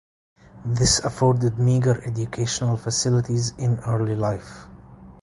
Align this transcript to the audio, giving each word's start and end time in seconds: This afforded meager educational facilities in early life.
This 0.65 0.97
afforded 0.97 1.59
meager 1.59 2.03
educational 2.03 2.75
facilities 2.75 3.51
in 3.59 3.79
early 3.81 4.15
life. 4.15 4.65